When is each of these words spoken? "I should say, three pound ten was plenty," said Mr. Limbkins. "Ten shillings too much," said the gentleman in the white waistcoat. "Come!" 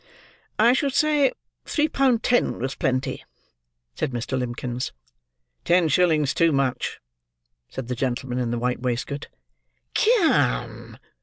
"I 0.57 0.73
should 0.73 0.95
say, 0.95 1.31
three 1.65 1.87
pound 1.87 2.23
ten 2.23 2.57
was 2.57 2.73
plenty," 2.73 3.23
said 3.93 4.09
Mr. 4.09 4.35
Limbkins. 4.35 4.93
"Ten 5.63 5.89
shillings 5.89 6.33
too 6.33 6.51
much," 6.51 6.99
said 7.69 7.87
the 7.87 7.93
gentleman 7.93 8.39
in 8.39 8.49
the 8.49 8.57
white 8.57 8.79
waistcoat. 8.81 9.27
"Come!" 9.93 10.97